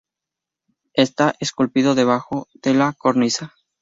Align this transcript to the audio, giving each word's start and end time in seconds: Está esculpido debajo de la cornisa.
Está 0.95 1.35
esculpido 1.39 1.93
debajo 1.93 2.47
de 2.55 2.73
la 2.73 2.91
cornisa. 2.93 3.53